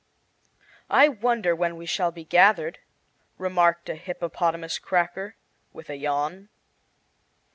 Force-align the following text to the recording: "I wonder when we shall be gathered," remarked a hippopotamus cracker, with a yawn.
"I 0.89 1.09
wonder 1.09 1.55
when 1.55 1.75
we 1.77 1.85
shall 1.85 2.11
be 2.11 2.25
gathered," 2.25 2.79
remarked 3.37 3.87
a 3.87 3.93
hippopotamus 3.93 4.79
cracker, 4.79 5.35
with 5.73 5.91
a 5.91 5.95
yawn. 5.95 6.49